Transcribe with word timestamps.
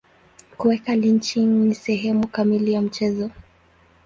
Kuweka 0.57 0.95
lynching 0.95 1.47
ni 1.67 1.75
sehemu 1.75 2.27
kamili 2.27 2.73
ya 2.73 2.81
mchezo. 2.81 3.31